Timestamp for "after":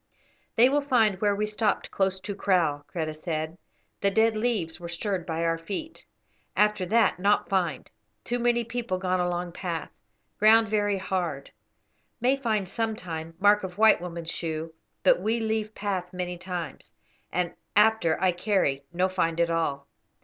6.55-6.87, 17.75-18.19